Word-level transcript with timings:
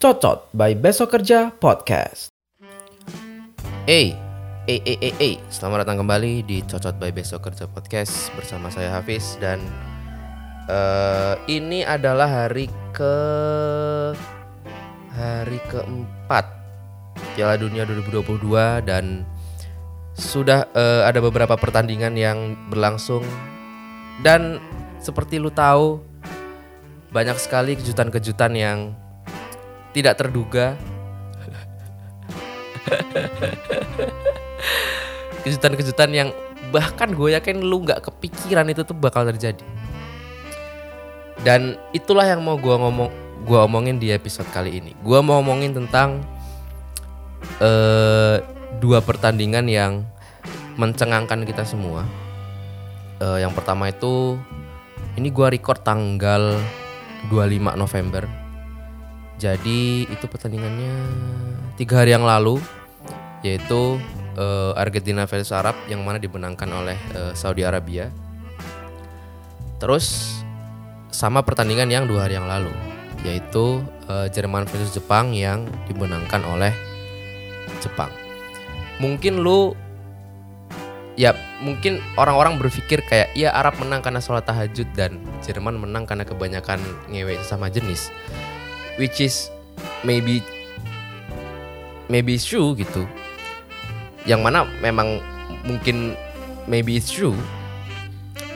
Cocot 0.00 0.48
by 0.56 0.72
Besok 0.72 1.12
Kerja 1.12 1.52
Podcast. 1.52 2.32
Hey, 3.84 4.16
eh 4.64 4.80
eh 4.80 4.96
eh 4.96 5.12
eh, 5.20 5.36
selamat 5.52 5.84
datang 5.84 6.00
kembali 6.00 6.40
di 6.48 6.64
Cocot 6.64 6.96
by 6.96 7.12
Besok 7.12 7.44
Kerja 7.44 7.68
Podcast 7.68 8.32
bersama 8.32 8.72
saya 8.72 8.88
Hafiz 8.96 9.36
dan 9.36 9.60
eh 10.72 11.36
ini 11.52 11.84
adalah 11.84 12.48
hari 12.48 12.72
ke 12.96 13.16
hari 15.12 15.60
keempat 15.68 16.48
Piala 17.36 17.60
Dunia 17.60 17.84
2022 17.84 18.88
dan 18.88 19.28
sudah 20.12 20.68
eh, 20.76 21.02
ada 21.08 21.20
beberapa 21.24 21.56
pertandingan 21.56 22.16
yang 22.16 22.56
berlangsung. 22.68 23.24
Dan 24.22 24.60
seperti 25.02 25.40
lu 25.40 25.50
tahu 25.50 25.98
banyak 27.12 27.36
sekali 27.40 27.76
kejutan-kejutan 27.76 28.52
yang 28.54 28.78
tidak 29.92 30.16
terduga. 30.20 30.76
Kejutan-kejutan 35.42 36.10
yang 36.14 36.28
bahkan 36.70 37.10
gue 37.12 37.34
yakin 37.34 37.60
lu 37.60 37.82
nggak 37.82 38.04
kepikiran 38.06 38.70
itu 38.70 38.86
tuh 38.86 38.94
bakal 38.94 39.26
terjadi. 39.26 39.64
Dan 41.42 41.74
itulah 41.90 42.22
yang 42.22 42.38
mau 42.46 42.54
gue 42.54 42.70
ngomong 42.70 43.10
gue 43.42 43.58
omongin 43.58 43.98
di 43.98 44.14
episode 44.14 44.46
kali 44.54 44.78
ini. 44.78 44.94
Gue 45.02 45.18
mau 45.18 45.42
ngomongin 45.42 45.74
tentang 45.74 46.22
eh, 47.58 48.38
dua 48.78 49.02
pertandingan 49.02 49.68
yang 49.68 50.06
mencengangkan 50.78 51.44
kita 51.44 51.66
semua 51.68 52.06
Eh, 53.22 53.38
yang 53.38 53.54
pertama 53.54 53.86
itu 53.86 54.34
ini 55.14 55.30
gue 55.30 55.46
record 55.46 55.86
tanggal 55.86 56.58
25 57.30 57.78
November 57.78 58.26
jadi 59.38 60.10
itu 60.10 60.26
pertandingannya 60.26 60.90
tiga 61.78 62.02
hari 62.02 62.18
yang 62.18 62.26
lalu 62.26 62.58
yaitu 63.46 64.02
eh, 64.34 64.72
Argentina 64.74 65.22
versus 65.30 65.54
Arab 65.54 65.78
yang 65.86 66.02
mana 66.02 66.18
dimenangkan 66.18 66.66
oleh 66.66 66.98
eh, 67.14 67.32
Saudi 67.38 67.62
Arabia. 67.62 68.10
Terus 69.78 70.38
sama 71.14 71.46
pertandingan 71.46 71.90
yang 71.90 72.04
dua 72.10 72.26
hari 72.26 72.38
yang 72.38 72.50
lalu 72.50 72.74
yaitu 73.22 73.86
eh, 74.10 74.26
Jerman 74.34 74.66
versus 74.66 74.90
Jepang 74.94 75.30
yang 75.30 75.62
dimenangkan 75.86 76.42
oleh 76.42 76.74
Jepang. 77.78 78.21
Mungkin 79.00 79.40
lu 79.40 79.72
ya 81.12 81.36
mungkin 81.60 82.00
orang-orang 82.16 82.56
berpikir 82.56 83.04
kayak 83.04 83.36
ya 83.36 83.52
Arab 83.52 83.76
menang 83.76 84.00
karena 84.00 84.20
sholat 84.24 84.48
tahajud 84.48 84.88
dan 84.96 85.20
Jerman 85.44 85.76
menang 85.76 86.08
karena 86.08 86.24
kebanyakan 86.24 86.80
ngewe 87.08 87.40
sama 87.44 87.68
jenis. 87.68 88.12
Which 89.00 89.24
is 89.24 89.48
maybe 90.04 90.44
maybe 92.12 92.36
it's 92.36 92.44
true 92.44 92.76
gitu. 92.76 93.08
Yang 94.28 94.40
mana 94.44 94.68
memang 94.84 95.22
mungkin 95.64 96.18
maybe 96.66 96.98
it's 96.98 97.10
true. 97.10 97.36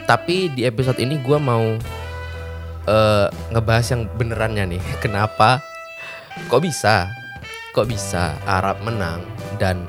Tapi 0.06 0.52
di 0.54 0.62
episode 0.62 1.02
ini 1.02 1.18
gue 1.18 1.38
mau 1.40 1.64
eh, 2.86 3.26
ngebahas 3.50 3.86
yang 3.96 4.02
benerannya 4.14 4.76
nih. 4.76 4.82
Kenapa? 5.04 5.64
Kok 6.46 6.62
bisa? 6.62 7.10
Kok 7.72 7.88
bisa 7.88 8.36
Arab 8.44 8.84
menang 8.84 9.24
dan 9.56 9.84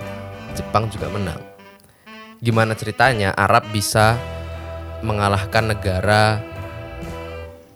Jepang 0.57 0.89
juga 0.89 1.13
menang. 1.13 1.37
Gimana 2.41 2.73
ceritanya 2.73 3.33
Arab 3.37 3.69
bisa 3.69 4.17
mengalahkan 5.05 5.69
negara 5.69 6.41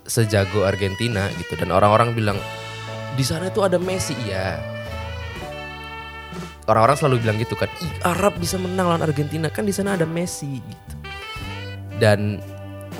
sejago 0.02 0.66
Argentina 0.66 1.30
gitu? 1.38 1.54
Dan 1.54 1.70
orang-orang 1.70 2.10
bilang 2.10 2.38
di 3.14 3.22
sana 3.22 3.46
itu 3.46 3.62
ada 3.62 3.78
Messi. 3.78 4.18
Ya 4.26 4.58
orang-orang 6.70 6.94
selalu 6.94 7.16
bilang 7.26 7.36
gitu 7.42 7.58
kan 7.58 7.66
Arab 8.06 8.38
bisa 8.38 8.54
menang 8.54 8.86
lawan 8.86 9.02
Argentina 9.02 9.50
kan 9.50 9.66
di 9.66 9.74
sana 9.74 9.98
ada 9.98 10.06
Messi. 10.06 10.62
Gitu. 10.62 10.94
Dan 11.98 12.38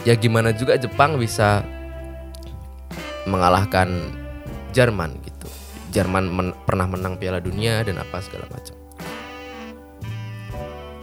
ya 0.06 0.14
gimana 0.18 0.50
juga 0.54 0.78
Jepang 0.78 1.18
bisa 1.18 1.62
mengalahkan 3.26 4.10
Jerman 4.74 5.14
gitu. 5.22 5.46
Jerman 5.94 6.26
men- 6.26 6.56
pernah 6.64 6.88
menang 6.88 7.20
Piala 7.20 7.38
Dunia 7.38 7.84
dan 7.86 8.00
apa 8.00 8.18
segala 8.24 8.48
macam 8.50 8.81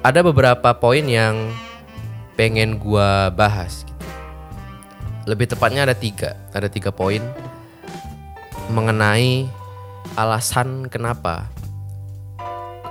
ada 0.10 0.26
beberapa 0.26 0.74
poin 0.74 1.06
yang 1.06 1.54
pengen 2.34 2.82
gua 2.82 3.30
bahas 3.30 3.86
gitu. 3.86 4.06
lebih 5.30 5.46
tepatnya 5.54 5.86
ada 5.86 5.94
tiga 5.94 6.34
ada 6.50 6.66
tiga 6.66 6.90
poin 6.90 7.22
mengenai 8.74 9.46
alasan 10.18 10.90
kenapa 10.90 11.46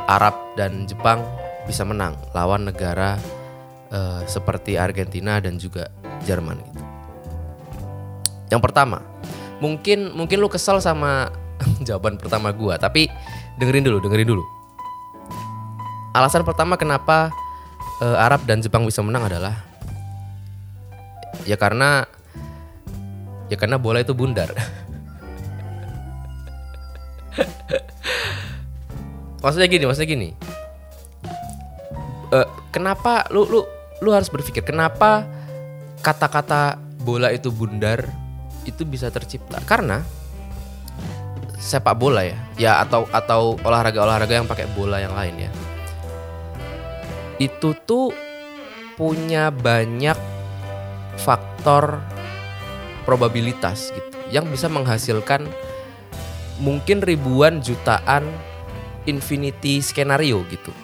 Arab 0.07 0.39
dan 0.55 0.87
Jepang 0.87 1.27
bisa 1.67 1.83
menang 1.83 2.15
lawan 2.39 2.71
negara 2.71 3.19
eh, 3.91 4.23
seperti 4.31 4.79
Argentina 4.79 5.43
dan 5.43 5.59
juga 5.59 5.91
Jerman 6.23 6.63
gitu. 6.71 6.83
Yang 8.49 8.63
pertama, 8.65 9.05
mungkin 9.59 10.15
mungkin 10.17 10.39
lu 10.41 10.49
kesel 10.49 10.81
sama 10.81 11.35
jawaban 11.87 12.15
pertama 12.17 12.55
gua, 12.55 12.79
tapi 12.79 13.11
dengerin 13.59 13.85
dulu, 13.85 13.99
dengerin 14.07 14.29
dulu. 14.39 14.58
Alasan 16.19 16.43
pertama 16.43 16.75
kenapa 16.75 17.31
eh, 18.03 18.19
Arab 18.19 18.43
dan 18.43 18.59
Jepang 18.59 18.83
bisa 18.83 19.07
menang 19.07 19.31
adalah 19.31 19.55
ya 21.47 21.55
karena 21.55 22.03
ya 23.47 23.55
karena 23.55 23.79
bola 23.79 24.03
itu 24.03 24.19
bundar. 24.19 24.51
maksudnya 29.47 29.71
gini, 29.71 29.87
maksudnya 29.87 30.11
gini. 30.11 30.35
Eh, 32.35 32.47
kenapa 32.75 33.31
lu 33.31 33.47
lu 33.47 33.63
lu 34.03 34.11
harus 34.11 34.27
berpikir 34.27 34.67
kenapa 34.67 35.23
kata-kata 36.03 36.83
bola 36.99 37.31
itu 37.31 37.55
bundar 37.55 38.11
itu 38.67 38.83
bisa 38.83 39.07
tercipta? 39.15 39.63
Karena 39.63 40.03
sepak 41.63 41.95
bola 41.95 42.27
ya, 42.27 42.39
ya 42.59 42.73
atau 42.83 43.07
atau 43.15 43.55
olahraga-olahraga 43.63 44.35
yang 44.43 44.51
pakai 44.51 44.67
bola 44.75 44.99
yang 44.99 45.15
lain 45.15 45.47
ya. 45.47 45.51
Itu 47.39 47.75
tuh 47.87 48.11
punya 48.99 49.55
banyak 49.55 50.19
faktor 51.23 52.03
probabilitas 53.07 53.95
gitu 53.95 54.19
yang 54.35 54.45
bisa 54.51 54.67
menghasilkan 54.69 55.47
mungkin 56.59 57.01
ribuan 57.01 57.63
jutaan 57.63 58.27
infinity 59.07 59.81
skenario 59.81 60.43
gitu. 60.51 60.75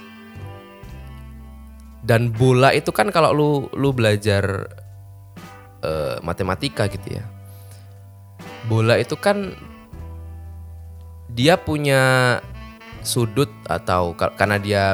Dan 2.05 2.31
bola 2.31 2.71
itu 2.71 2.93
kan 2.95 3.11
kalau 3.11 3.35
lu 3.35 3.51
lu 3.75 3.91
belajar 3.91 4.71
eh, 5.83 6.17
matematika 6.23 6.87
gitu 6.87 7.19
ya. 7.19 7.25
Bola 8.71 8.97
itu 8.97 9.19
kan 9.19 9.53
dia 11.35 11.59
punya 11.59 12.39
sudut 13.05 13.51
atau 13.67 14.15
ka- 14.17 14.33
karena 14.39 14.57
dia 14.57 14.85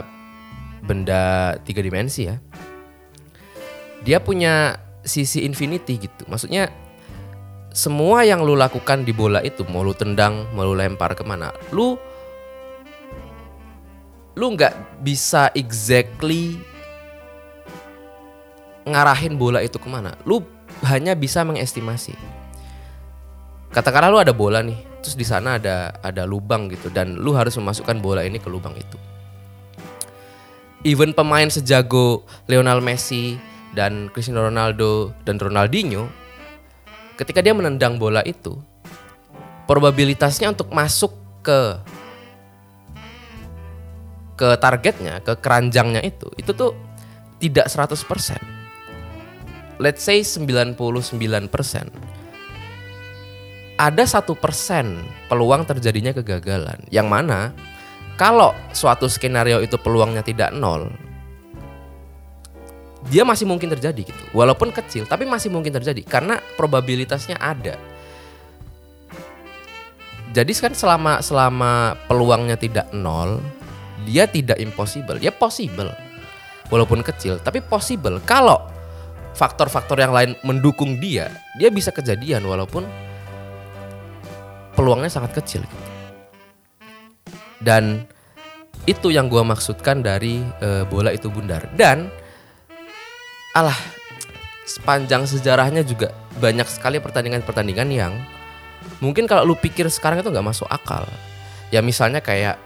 benda 0.85 1.55
tiga 1.65 1.81
dimensi 1.85 2.29
ya. 2.29 2.37
Dia 4.01 4.19
punya 4.21 4.81
sisi 5.05 5.45
infinity 5.45 6.09
gitu. 6.09 6.25
Maksudnya 6.29 6.73
semua 7.71 8.27
yang 8.27 8.43
lu 8.43 8.59
lakukan 8.59 9.07
di 9.07 9.15
bola 9.15 9.41
itu 9.45 9.63
mau 9.71 9.87
lu 9.87 9.95
tendang, 9.95 10.51
mau 10.57 10.67
lu 10.67 10.75
lempar 10.75 11.15
ke 11.15 11.23
mana, 11.23 11.55
lu 11.71 11.95
lu 14.35 14.47
nggak 14.57 15.05
bisa 15.05 15.53
exactly 15.53 16.59
ngarahin 18.89 19.37
bola 19.37 19.63
itu 19.63 19.79
ke 19.79 19.89
mana. 19.89 20.17
Lu 20.27 20.43
hanya 20.87 21.13
bisa 21.15 21.45
mengestimasi. 21.45 22.17
Katakanlah 23.71 24.11
lu 24.11 24.19
ada 24.19 24.35
bola 24.35 24.67
nih, 24.67 24.81
terus 24.99 25.15
di 25.15 25.23
sana 25.23 25.61
ada 25.61 25.95
ada 26.03 26.27
lubang 26.27 26.67
gitu 26.67 26.91
dan 26.91 27.15
lu 27.15 27.31
harus 27.39 27.55
memasukkan 27.55 28.03
bola 28.03 28.27
ini 28.27 28.43
ke 28.43 28.51
lubang 28.51 28.75
itu. 28.75 28.99
Even 30.81 31.13
pemain 31.13 31.53
sejago 31.53 32.25
Lionel 32.49 32.81
Messi 32.81 33.37
dan 33.77 34.09
Cristiano 34.11 34.49
Ronaldo 34.49 35.13
dan 35.29 35.37
Ronaldinho 35.37 36.09
ketika 37.21 37.45
dia 37.45 37.53
menendang 37.53 38.01
bola 38.01 38.25
itu 38.25 38.57
probabilitasnya 39.69 40.51
untuk 40.51 40.73
masuk 40.73 41.13
ke 41.45 41.79
ke 44.41 44.57
targetnya, 44.57 45.21
ke 45.21 45.37
keranjangnya 45.37 46.01
itu, 46.01 46.33
itu 46.41 46.57
tuh 46.57 46.73
tidak 47.37 47.69
100%. 47.69 48.41
Let's 49.77 50.01
say 50.01 50.25
99%. 50.25 50.81
Ada 53.81 54.05
satu 54.05 54.33
persen 54.37 55.05
peluang 55.29 55.69
terjadinya 55.69 56.17
kegagalan. 56.17 56.85
Yang 56.89 57.07
mana 57.09 57.53
kalau 58.21 58.53
suatu 58.77 59.09
skenario 59.09 59.65
itu 59.65 59.81
peluangnya 59.81 60.21
tidak 60.21 60.53
nol, 60.53 60.93
dia 63.09 63.25
masih 63.25 63.49
mungkin 63.49 63.73
terjadi 63.73 64.05
gitu. 64.05 64.25
Walaupun 64.37 64.77
kecil, 64.77 65.09
tapi 65.09 65.25
masih 65.25 65.49
mungkin 65.49 65.73
terjadi 65.73 66.05
karena 66.05 66.37
probabilitasnya 66.61 67.41
ada. 67.41 67.81
Jadi 70.37 70.53
kan 70.53 70.77
selama 70.77 71.25
selama 71.25 71.97
peluangnya 72.13 72.61
tidak 72.61 72.93
nol, 72.93 73.41
dia 74.05 74.29
tidak 74.29 74.61
impossible, 74.61 75.17
dia 75.17 75.33
possible. 75.33 75.89
Walaupun 76.69 77.01
kecil, 77.01 77.41
tapi 77.41 77.65
possible. 77.65 78.21
Kalau 78.29 78.69
faktor-faktor 79.33 79.97
yang 79.97 80.13
lain 80.13 80.37
mendukung 80.45 81.01
dia, 81.01 81.33
dia 81.57 81.73
bisa 81.73 81.89
kejadian 81.89 82.45
walaupun 82.45 82.85
peluangnya 84.77 85.09
sangat 85.09 85.41
kecil. 85.41 85.65
gitu. 85.65 85.90
Dan 87.61 88.09
itu 88.89 89.13
yang 89.13 89.29
gua 89.29 89.45
maksudkan 89.45 90.01
dari 90.01 90.41
eh, 90.65 90.85
bola 90.89 91.13
itu 91.13 91.29
bundar. 91.29 91.69
Dan 91.77 92.09
alah 93.53 93.77
sepanjang 94.65 95.27
sejarahnya 95.27 95.83
juga 95.83 96.15
banyak 96.39 96.67
sekali 96.71 97.03
pertandingan-pertandingan 97.03 97.89
yang 97.91 98.15
mungkin 99.03 99.27
kalau 99.27 99.43
lu 99.43 99.59
pikir 99.59 99.91
sekarang 99.91 100.23
itu 100.23 100.31
nggak 100.31 100.47
masuk 100.47 100.69
akal. 100.71 101.05
Ya 101.75 101.83
misalnya 101.83 102.23
kayak 102.23 102.59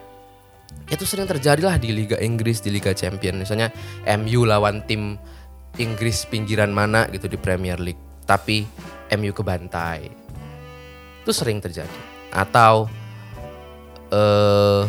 itu 0.93 1.05
sering 1.09 1.25
terjadi 1.25 1.65
lah 1.65 1.77
di 1.81 1.97
Liga 1.97 2.21
Inggris, 2.21 2.61
di 2.61 2.69
Liga 2.69 2.93
Champion. 2.93 3.41
Misalnya 3.41 3.73
MU 4.21 4.45
lawan 4.45 4.85
tim 4.85 5.17
Inggris 5.81 6.29
pinggiran 6.29 6.71
mana 6.71 7.09
gitu 7.11 7.27
di 7.27 7.41
Premier 7.41 7.81
League, 7.81 8.01
tapi 8.29 8.69
MU 9.17 9.33
kebantai. 9.33 10.13
Itu 11.25 11.33
sering 11.33 11.59
terjadi. 11.59 11.99
Atau 12.31 12.87
eh 14.15 14.83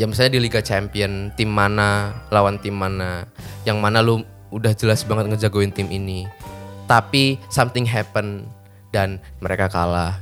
ya 0.00 0.08
misalnya 0.08 0.40
di 0.40 0.40
Liga 0.40 0.64
Champion 0.64 1.32
tim 1.36 1.52
mana 1.52 2.16
lawan 2.32 2.56
tim 2.56 2.72
mana, 2.72 3.28
yang 3.68 3.76
mana 3.80 4.00
lu 4.00 4.24
udah 4.48 4.72
jelas 4.72 5.04
banget 5.04 5.28
ngejagoin 5.28 5.72
tim 5.72 5.92
ini, 5.92 6.24
tapi 6.88 7.36
something 7.52 7.84
happen 7.84 8.48
dan 8.92 9.20
mereka 9.44 9.68
kalah. 9.68 10.16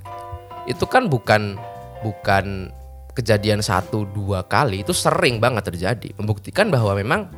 Itu 0.67 0.91
kan 0.91 1.06
bukan 1.06 1.55
bukan 2.02 2.75
kejadian 3.14 3.62
satu 3.62 4.05
dua 4.11 4.43
kali 4.44 4.82
itu 4.82 4.91
sering 4.91 5.38
banget 5.38 5.70
terjadi 5.70 6.11
membuktikan 6.19 6.67
bahwa 6.69 6.99
memang 6.99 7.31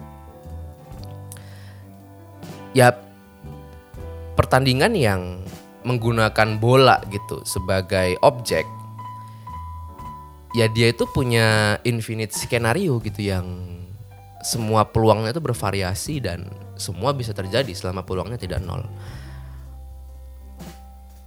ya 2.72 2.96
pertandingan 4.34 4.96
yang 4.96 5.44
menggunakan 5.84 6.56
bola 6.56 6.98
gitu 7.12 7.44
sebagai 7.44 8.16
objek 8.24 8.64
ya 10.54 10.70
dia 10.70 10.92
itu 10.92 11.08
punya 11.10 11.78
infinite 11.82 12.30
skenario 12.36 13.00
gitu 13.02 13.24
yang 13.24 13.46
semua 14.46 14.86
peluangnya 14.86 15.34
itu 15.34 15.42
bervariasi 15.42 16.22
dan 16.22 16.46
semua 16.78 17.10
bisa 17.10 17.34
terjadi 17.34 17.72
selama 17.74 18.06
peluangnya 18.06 18.38
tidak 18.38 18.62
nol 18.62 18.86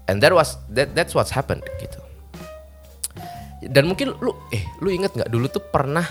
and 0.07 0.23
that 0.23 0.31
was 0.31 0.55
that 0.71 0.95
that's 0.95 1.11
what's 1.11 1.33
happened 1.33 1.65
gitu 1.83 1.99
dan 3.67 3.91
mungkin 3.91 4.15
lu 4.23 4.31
eh 4.55 4.63
lu 4.79 4.87
inget 4.87 5.11
nggak 5.11 5.27
dulu 5.27 5.51
tuh 5.51 5.63
pernah 5.67 6.07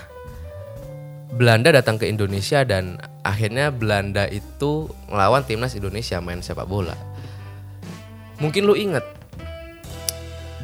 Belanda 1.29 1.71
datang 1.71 2.01
ke 2.01 2.09
Indonesia 2.09 2.65
dan 2.65 2.97
akhirnya 3.21 3.69
Belanda 3.69 4.25
itu 4.27 4.89
ngelawan 5.13 5.45
timnas 5.45 5.77
Indonesia 5.77 6.19
main 6.25 6.41
sepak 6.41 6.65
bola. 6.65 6.97
Mungkin 8.41 8.65
lu 8.65 8.73
inget. 8.73 9.05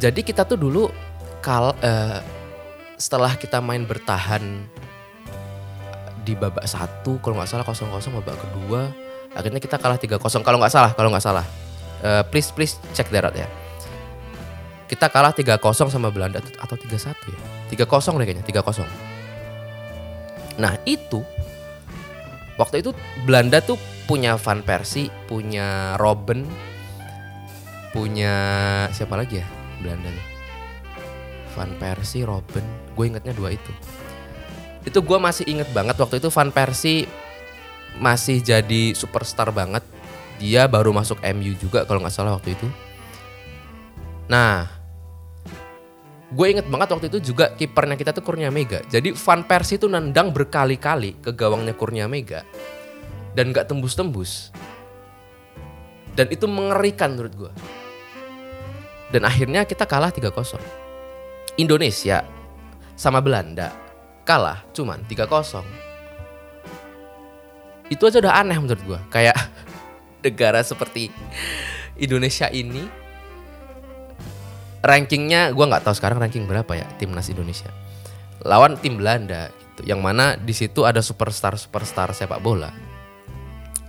Jadi 0.01 0.25
kita 0.25 0.49
tuh 0.49 0.57
dulu 0.57 0.89
kal 1.45 1.77
eh, 1.85 2.25
setelah 2.97 3.37
kita 3.37 3.61
main 3.61 3.85
bertahan 3.85 4.65
di 6.25 6.33
babak 6.33 6.65
satu 6.65 7.21
kalau 7.21 7.37
nggak 7.37 7.53
salah 7.53 7.69
kosong 7.69 7.93
kosong 7.93 8.17
babak 8.17 8.41
kedua 8.41 8.89
akhirnya 9.37 9.61
kita 9.61 9.77
kalah 9.77 10.01
3-0 10.01 10.17
kalau 10.41 10.57
nggak 10.63 10.73
salah 10.73 10.97
kalau 10.97 11.13
nggak 11.13 11.25
salah. 11.25 11.45
Eh, 12.01 12.23
please 12.33 12.49
please 12.55 12.81
that 12.97 13.25
out 13.27 13.37
ya. 13.37 13.45
Kita 14.89 15.11
kalah 15.11 15.35
3-0 15.35 15.61
sama 15.91 16.09
Belanda 16.09 16.41
atau 16.41 16.77
3-1 16.79 17.13
ya? 17.29 17.41
3-0 17.73 18.21
deh 18.21 18.27
kayaknya 18.29 18.45
3-0 18.47 18.87
Nah 20.61 20.79
itu 20.87 21.25
waktu 22.55 22.85
itu 22.85 22.95
Belanda 23.27 23.59
tuh 23.59 23.81
punya 24.07 24.39
Van 24.39 24.63
Persie, 24.63 25.11
punya 25.27 25.99
Robben, 25.99 26.47
punya 27.91 28.35
siapa 28.95 29.19
lagi 29.19 29.43
ya 29.43 29.47
Belanda 29.83 30.13
nih? 30.13 30.34
Van 31.55 31.71
Persie, 31.79 32.27
Robben, 32.27 32.67
gue 32.99 33.05
ingetnya 33.07 33.33
dua 33.33 33.55
itu. 33.55 33.73
Itu 34.85 35.01
gue 35.01 35.19
masih 35.19 35.49
inget 35.49 35.71
banget 35.73 35.97
waktu 35.97 36.21
itu 36.21 36.29
Van 36.29 36.51
Persie 36.53 37.09
masih 37.99 38.43
jadi 38.43 38.93
superstar 38.93 39.55
banget. 39.55 39.87
Dia 40.43 40.67
baru 40.67 40.91
masuk 40.91 41.23
MU 41.23 41.55
juga 41.57 41.87
kalau 41.87 42.03
nggak 42.03 42.15
salah 42.15 42.35
waktu 42.37 42.59
itu. 42.59 42.67
Nah, 44.27 44.67
gue 46.35 46.47
inget 46.51 46.67
banget 46.67 46.91
waktu 46.91 47.07
itu 47.09 47.33
juga 47.33 47.55
kipernya 47.55 47.95
kita 47.95 48.11
tuh 48.11 48.27
Kurnia 48.27 48.51
Mega. 48.51 48.83
Jadi 48.91 49.15
Van 49.15 49.47
Persie 49.47 49.79
itu 49.79 49.87
nendang 49.87 50.35
berkali-kali 50.35 51.23
ke 51.23 51.31
gawangnya 51.31 51.73
Kurnia 51.79 52.11
Mega 52.11 52.43
dan 53.39 53.55
nggak 53.55 53.71
tembus-tembus. 53.71 54.51
Dan 56.15 56.31
itu 56.31 56.47
mengerikan 56.47 57.15
menurut 57.15 57.35
gue. 57.35 57.53
Dan 59.11 59.27
akhirnya 59.27 59.63
kita 59.67 59.87
kalah 59.87 60.11
3-0. 60.11 60.84
Indonesia 61.55 62.27
sama 62.99 63.23
Belanda 63.23 63.71
kalah 64.27 64.65
cuman 64.75 65.05
3-0. 65.07 65.63
Itu 67.93 68.09
aja 68.09 68.19
udah 68.19 68.35
aneh 68.41 68.59
menurut 68.59 68.83
gue. 68.83 69.01
Kayak 69.13 69.37
negara 70.25 70.65
seperti 70.65 71.13
Indonesia 72.01 72.51
ini 72.51 72.83
rankingnya 74.85 75.57
gue 75.57 75.65
nggak 75.65 75.85
tahu 75.89 75.95
sekarang 75.97 76.21
ranking 76.21 76.45
berapa 76.45 76.69
ya 76.77 76.85
timnas 77.01 77.33
Indonesia 77.33 77.73
lawan 78.45 78.77
tim 78.77 79.01
Belanda 79.01 79.49
gitu 79.49 79.89
yang 79.89 80.05
mana 80.05 80.37
di 80.37 80.53
situ 80.53 80.85
ada 80.85 81.01
superstar 81.01 81.57
superstar 81.57 82.13
sepak 82.13 82.45
bola 82.45 82.69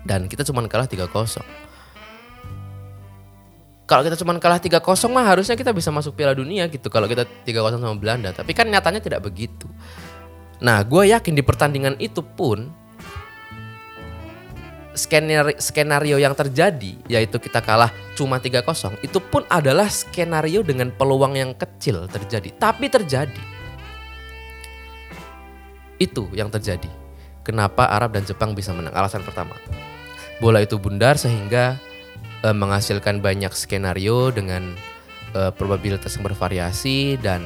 dan 0.07 0.31
kita 0.31 0.47
cuma 0.47 0.63
kalah 0.71 0.87
3-0 0.87 1.11
kalau 3.85 4.01
kita 4.01 4.17
cuma 4.17 4.33
kalah 4.41 4.57
3-0 4.57 4.81
mah 5.13 5.25
harusnya 5.29 5.53
kita 5.53 5.69
bisa 5.69 5.93
masuk 5.93 6.17
Piala 6.17 6.33
Dunia 6.33 6.65
gitu 6.65 6.89
kalau 6.89 7.05
kita 7.05 7.21
3-0 7.45 7.77
sama 7.77 7.93
Belanda. 7.93 8.33
Tapi 8.33 8.51
kan 8.57 8.65
nyatanya 8.65 8.97
tidak 8.97 9.21
begitu. 9.21 9.69
Nah 10.57 10.81
gue 10.81 11.13
yakin 11.13 11.37
di 11.37 11.45
pertandingan 11.45 11.93
itu 12.01 12.25
pun 12.25 12.73
skenario, 14.97 15.53
skenario 15.61 16.17
yang 16.17 16.33
terjadi 16.33 16.97
yaitu 17.05 17.37
kita 17.37 17.61
kalah 17.61 17.93
cuma 18.17 18.41
3-0 18.41 19.05
itu 19.05 19.19
pun 19.21 19.45
adalah 19.53 19.85
skenario 19.85 20.65
dengan 20.65 20.89
peluang 20.89 21.37
yang 21.37 21.53
kecil 21.53 22.09
terjadi. 22.09 22.49
Tapi 22.57 22.89
terjadi. 22.89 23.43
Itu 26.01 26.25
yang 26.33 26.49
terjadi. 26.49 26.89
Kenapa 27.45 27.85
Arab 27.85 28.17
dan 28.17 28.25
Jepang 28.25 28.57
bisa 28.57 28.73
menang? 28.73 28.97
Alasan 28.97 29.21
pertama. 29.21 29.53
Bola 30.41 30.57
itu 30.59 30.81
bundar 30.81 31.21
sehingga 31.21 31.77
eh, 32.45 32.53
menghasilkan 32.53 33.25
banyak 33.25 33.49
skenario 33.57 34.29
dengan 34.29 34.77
eh, 35.33 35.49
probabilitas 35.57 36.13
yang 36.13 36.29
bervariasi 36.29 37.17
dan 37.17 37.41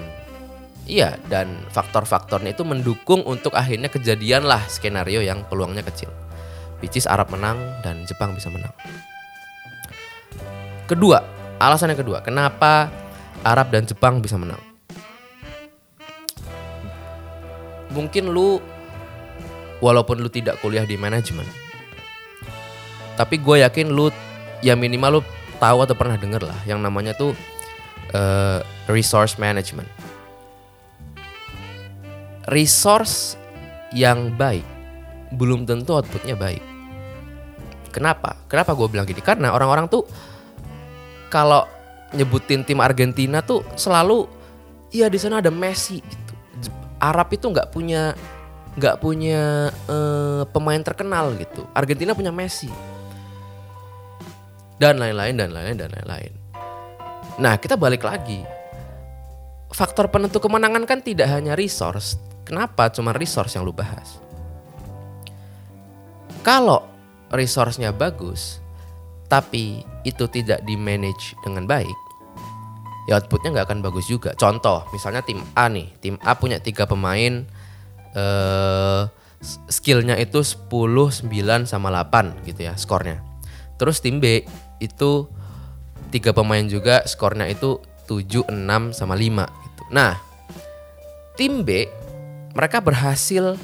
iya 0.83 1.15
dan 1.31 1.63
faktor-faktornya 1.71 2.51
itu 2.51 2.67
mendukung 2.67 3.23
untuk 3.23 3.55
akhirnya 3.55 3.87
kejadian 3.87 4.43
lah 4.43 4.59
skenario 4.67 5.23
yang 5.23 5.47
peluangnya 5.47 5.87
kecil 5.87 6.11
which 6.83 6.95
is 6.95 7.07
Arab 7.07 7.31
menang 7.31 7.59
dan 7.83 8.03
Jepang 8.07 8.35
bisa 8.35 8.47
menang. 8.51 8.71
Kedua, 10.89 11.21
alasan 11.61 11.93
yang 11.93 12.01
kedua, 12.01 12.25
kenapa 12.25 12.89
Arab 13.45 13.69
dan 13.69 13.85
Jepang 13.85 14.23
bisa 14.23 14.39
menang? 14.41 14.59
Mungkin 17.93 18.31
lu 18.31 18.57
walaupun 19.83 20.17
lu 20.17 20.29
tidak 20.33 20.57
kuliah 20.65 20.85
di 20.85 20.97
manajemen, 20.97 21.45
tapi 23.13 23.37
gue 23.37 23.61
yakin 23.61 23.93
lu 23.93 24.09
ya 24.59 24.75
minimal 24.75 25.19
lu 25.19 25.21
tahu 25.59 25.83
atau 25.83 25.95
pernah 25.95 26.15
denger 26.15 26.47
lah 26.47 26.59
yang 26.63 26.79
namanya 26.79 27.15
tuh 27.15 27.35
eh, 28.15 28.59
resource 28.87 29.35
management. 29.39 29.87
Resource 32.49 33.37
yang 33.93 34.33
baik 34.33 34.65
belum 35.35 35.69
tentu 35.69 35.93
outputnya 35.93 36.33
baik. 36.33 36.63
Kenapa? 37.93 38.37
Kenapa 38.49 38.73
gue 38.73 38.87
bilang 38.89 39.05
gini? 39.05 39.21
Karena 39.21 39.53
orang-orang 39.53 39.89
tuh 39.89 40.05
kalau 41.29 41.65
nyebutin 42.13 42.65
tim 42.65 42.81
Argentina 42.81 43.45
tuh 43.45 43.61
selalu 43.77 44.25
ya 44.89 45.05
di 45.09 45.21
sana 45.21 45.41
ada 45.41 45.53
Messi 45.53 46.01
gitu. 46.01 46.33
Arab 46.97 47.29
itu 47.29 47.45
nggak 47.45 47.69
punya 47.69 48.17
nggak 48.77 48.97
punya 48.97 49.69
eh, 49.69 50.43
pemain 50.49 50.81
terkenal 50.81 51.37
gitu. 51.37 51.65
Argentina 51.77 52.17
punya 52.17 52.33
Messi 52.33 52.88
dan 54.79 54.98
lain-lain 54.98 55.36
dan 55.36 55.51
lain-lain 55.51 55.77
dan 55.77 55.91
lain-lain. 55.91 56.33
Nah 57.39 57.59
kita 57.59 57.75
balik 57.75 58.07
lagi. 58.07 58.41
Faktor 59.69 60.09
penentu 60.09 60.41
kemenangan 60.41 60.88
kan 60.89 61.00
tidak 61.03 61.29
hanya 61.29 61.53
resource. 61.53 62.17
Kenapa 62.48 62.89
cuma 62.89 63.13
resource 63.13 63.53
yang 63.53 63.67
lu 63.67 63.75
bahas? 63.75 64.17
Kalau 66.41 66.89
resource-nya 67.29 67.93
bagus, 67.93 68.57
tapi 69.29 69.86
itu 70.01 70.25
tidak 70.31 70.65
di 70.65 70.74
manage 70.74 71.38
dengan 71.45 71.69
baik, 71.69 71.98
ya 73.05 73.21
outputnya 73.21 73.53
nggak 73.53 73.67
akan 73.69 73.81
bagus 73.86 74.09
juga. 74.09 74.33
Contoh, 74.33 74.88
misalnya 74.89 75.21
tim 75.21 75.38
A 75.53 75.69
nih, 75.69 75.93
tim 76.01 76.17
A 76.25 76.33
punya 76.33 76.57
tiga 76.57 76.89
pemain, 76.89 77.45
eh, 78.17 79.01
skillnya 79.69 80.17
itu 80.17 80.41
10, 80.41 81.13
9 81.13 81.69
sama 81.69 81.93
8 81.93 82.41
gitu 82.50 82.65
ya 82.65 82.74
skornya. 82.75 83.21
Terus 83.79 84.03
tim 84.03 84.19
B 84.19 84.43
itu 84.79 85.27
tiga 86.09 86.33
pemain 86.33 86.65
juga 86.65 87.05
skornya 87.05 87.45
itu 87.45 87.79
7, 88.09 88.50
6 88.50 88.98
sama 88.98 89.13
5 89.13 89.45
gitu. 89.45 89.83
Nah, 89.93 90.17
tim 91.38 91.62
B 91.62 91.86
mereka 92.57 92.81
berhasil 92.81 93.55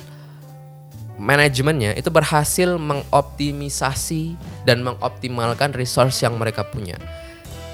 manajemennya 1.18 1.96
itu 1.98 2.12
berhasil 2.12 2.78
mengoptimisasi 2.78 4.38
dan 4.68 4.84
mengoptimalkan 4.86 5.74
resource 5.74 6.22
yang 6.22 6.38
mereka 6.38 6.68
punya. 6.68 7.00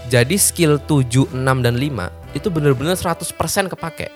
Jadi 0.07 0.39
skill 0.39 0.79
7, 0.79 1.29
6 1.35 1.37
dan 1.65 1.75
5 1.75 2.37
itu 2.37 2.47
benar-benar 2.47 2.95
100% 2.95 3.27
kepake. 3.71 4.07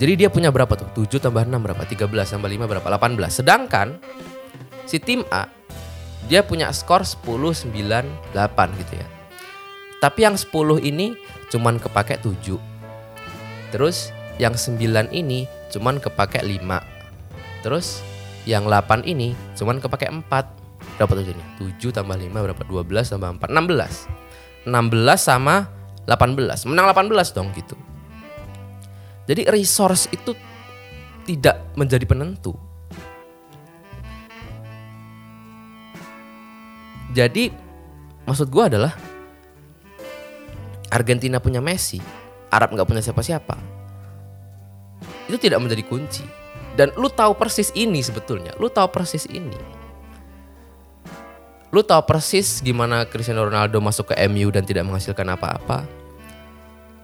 Jadi 0.00 0.12
dia 0.16 0.32
punya 0.32 0.48
berapa 0.48 0.72
tuh? 0.72 0.88
7 1.04 1.20
tambah 1.20 1.44
6 1.44 1.60
berapa? 1.60 1.82
13 1.84 2.08
tambah 2.32 2.48
5 2.48 2.64
berapa? 2.64 2.88
18. 2.88 3.28
Sedangkan 3.28 4.00
si 4.88 4.96
tim 4.96 5.20
A 5.28 5.59
dia 6.30 6.46
punya 6.46 6.70
skor 6.70 7.02
10 7.02 7.26
9 7.26 7.74
8 7.74 8.80
gitu 8.80 8.94
ya. 8.94 9.06
Tapi 9.98 10.22
yang 10.22 10.38
10 10.38 10.78
ini 10.78 11.18
cuman 11.50 11.82
kepake 11.82 12.22
7. 12.22 12.54
Terus 13.74 14.14
yang 14.38 14.54
9 14.54 14.78
ini 15.10 15.50
cuman 15.74 15.98
kepake 15.98 16.38
5. 16.38 17.66
Terus 17.66 18.00
yang 18.46 18.70
8 18.70 19.02
ini 19.04 19.34
cuman 19.58 19.82
kepake 19.82 20.06
4. 20.06 20.22
Berapa 20.96 21.12
tuh 21.18 21.26
jadinya? 21.26 21.48
7 21.58 21.90
tambah 21.90 22.14
5 22.14 22.30
berapa? 22.30 22.62
12 22.62 23.10
tambah 23.10 23.28
4 23.42 23.50
16. 23.50 24.70
16 24.70 25.18
sama 25.18 25.66
18. 26.06 26.70
Menang 26.70 26.86
18 26.94 27.34
dong 27.34 27.50
gitu. 27.58 27.74
Jadi 29.26 29.50
resource 29.50 30.06
itu 30.14 30.32
tidak 31.26 31.74
menjadi 31.74 32.06
penentu. 32.06 32.69
Jadi 37.10 37.50
maksud 38.24 38.46
gue 38.46 38.64
adalah 38.64 38.94
Argentina 40.90 41.38
punya 41.38 41.62
Messi, 41.62 42.02
Arab 42.50 42.74
nggak 42.74 42.86
punya 42.86 43.02
siapa-siapa. 43.02 43.56
Itu 45.30 45.38
tidak 45.38 45.62
menjadi 45.62 45.86
kunci. 45.86 46.26
Dan 46.74 46.94
lu 46.94 47.10
tahu 47.10 47.34
persis 47.34 47.70
ini 47.74 48.02
sebetulnya, 48.02 48.54
lu 48.58 48.70
tahu 48.70 48.90
persis 48.90 49.26
ini. 49.26 49.58
Lu 51.70 51.86
tahu 51.86 52.02
persis 52.02 52.58
gimana 52.58 53.06
Cristiano 53.06 53.46
Ronaldo 53.46 53.78
masuk 53.78 54.10
ke 54.10 54.14
MU 54.26 54.50
dan 54.50 54.66
tidak 54.66 54.86
menghasilkan 54.90 55.26
apa-apa. 55.30 55.86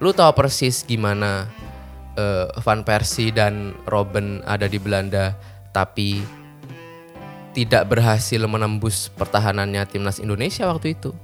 Lu 0.03 0.11
tahu 0.11 0.35
persis 0.35 0.83
gimana 0.83 1.47
uh, 2.19 2.51
Van 2.59 2.83
Persie 2.83 3.31
dan 3.31 3.79
Robben 3.87 4.43
ada 4.43 4.67
di 4.67 4.83
Belanda 4.83 5.39
tapi 5.71 6.25
tidak 7.57 7.89
berhasil 7.89 8.45
menembus 8.45 9.09
pertahanannya 9.17 9.81
timnas 9.89 10.21
Indonesia 10.21 10.69
waktu 10.69 10.93
itu. 10.93 11.17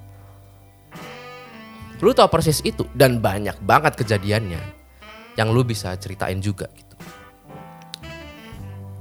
Lu 2.00 2.16
tahu 2.16 2.32
persis 2.32 2.64
itu 2.64 2.88
dan 2.96 3.20
banyak 3.20 3.60
banget 3.60 4.00
kejadiannya 4.00 4.58
yang 5.36 5.52
lu 5.52 5.60
bisa 5.60 5.92
ceritain 6.00 6.40
juga 6.40 6.72
gitu. 6.72 6.96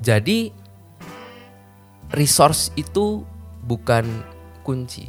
Jadi 0.04 0.52
resource 2.12 2.76
itu 2.76 3.24
bukan 3.64 4.04
kunci 4.68 5.08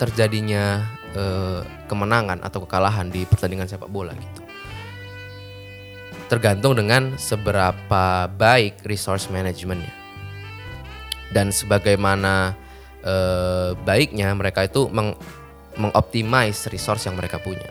terjadinya 0.00 0.80
eh, 1.12 1.60
kemenangan 1.92 2.40
atau 2.40 2.64
kekalahan 2.64 3.12
di 3.12 3.28
pertandingan 3.28 3.68
sepak 3.68 3.92
bola 3.92 4.16
gitu 4.16 4.42
tergantung 6.26 6.72
dengan 6.72 7.20
seberapa 7.20 8.24
baik 8.26 8.88
resource 8.88 9.28
managementnya 9.28 10.01
dan 11.32 11.50
sebagaimana 11.50 12.54
eh, 13.02 13.72
baiknya 13.82 14.30
mereka 14.36 14.68
itu 14.68 14.86
meng, 14.92 15.16
mengoptimize 15.80 16.68
resource 16.68 17.08
yang 17.08 17.16
mereka 17.16 17.40
punya. 17.40 17.68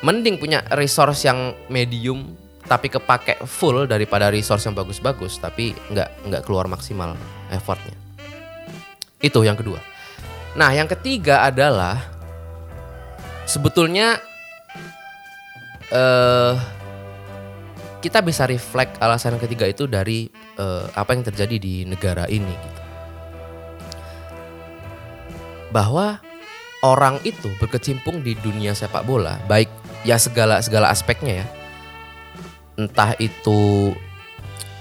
Mending 0.00 0.40
punya 0.40 0.64
resource 0.72 1.28
yang 1.28 1.52
medium 1.68 2.24
tapi 2.64 2.86
kepake 2.86 3.42
full 3.44 3.84
daripada 3.84 4.30
resource 4.30 4.64
yang 4.64 4.78
bagus-bagus 4.78 5.42
tapi 5.42 5.74
nggak 5.90 6.30
nggak 6.30 6.42
keluar 6.46 6.70
maksimal 6.70 7.18
effortnya. 7.50 7.92
Itu 9.20 9.44
yang 9.44 9.58
kedua. 9.58 9.82
Nah 10.56 10.70
yang 10.72 10.88
ketiga 10.88 11.44
adalah 11.44 12.00
sebetulnya 13.44 14.22
eh 15.90 16.79
kita 18.00 18.24
bisa 18.24 18.48
reflect 18.48 18.96
alasan 18.98 19.36
ketiga 19.36 19.68
itu 19.68 19.84
dari 19.84 20.32
uh, 20.56 20.88
apa 20.96 21.12
yang 21.12 21.24
terjadi 21.24 21.56
di 21.60 21.74
negara 21.84 22.24
ini 22.26 22.48
gitu. 22.50 22.82
Bahwa 25.70 26.18
orang 26.82 27.20
itu 27.22 27.52
berkecimpung 27.60 28.24
di 28.24 28.34
dunia 28.40 28.72
sepak 28.72 29.04
bola, 29.04 29.36
baik 29.46 29.68
ya 30.02 30.16
segala 30.16 30.64
segala 30.64 30.88
aspeknya 30.88 31.44
ya. 31.44 31.46
Entah 32.80 33.12
itu 33.20 33.92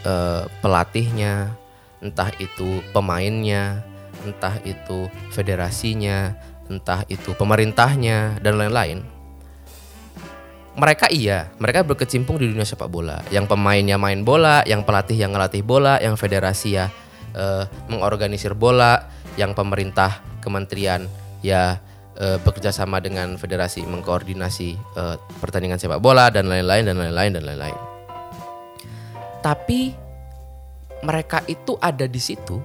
uh, 0.07 0.47
pelatihnya, 0.63 1.51
entah 1.99 2.31
itu 2.39 2.79
pemainnya, 2.95 3.83
entah 4.23 4.55
itu 4.63 5.11
federasinya, 5.35 6.33
entah 6.71 7.03
itu 7.11 7.35
pemerintahnya 7.35 8.39
dan 8.39 8.55
lain-lain 8.55 9.18
mereka 10.77 11.09
iya, 11.09 11.49
mereka 11.57 11.81
berkecimpung 11.81 12.37
di 12.37 12.51
dunia 12.51 12.67
sepak 12.67 12.89
bola. 12.91 13.23
Yang 13.33 13.49
pemainnya 13.49 13.97
main 13.97 14.21
bola, 14.21 14.61
yang 14.67 14.85
pelatih 14.85 15.17
yang 15.17 15.33
ngelatih 15.33 15.65
bola, 15.65 15.97
yang 15.97 16.13
federasi 16.19 16.77
ya 16.77 16.91
uh, 17.33 17.65
mengorganisir 17.89 18.53
bola, 18.53 19.09
yang 19.39 19.57
pemerintah 19.57 20.21
kementerian 20.43 21.09
ya 21.41 21.79
uh, 22.19 22.37
bekerja 22.43 22.69
sama 22.75 22.99
dengan 23.01 23.39
federasi 23.39 23.83
mengkoordinasi 23.87 24.77
uh, 24.99 25.15
pertandingan 25.39 25.79
sepak 25.79 26.03
bola 26.03 26.29
dan 26.29 26.51
lain-lain 26.51 26.85
dan 26.85 26.95
lain-lain 26.99 27.31
dan 27.39 27.43
lain-lain. 27.47 27.79
Tapi 29.39 29.95
mereka 30.99 31.41
itu 31.47 31.79
ada 31.79 32.03
di 32.03 32.19
situ 32.19 32.59